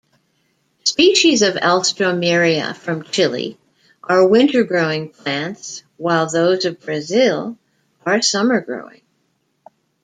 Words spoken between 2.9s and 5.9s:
Chile are winter-growing plants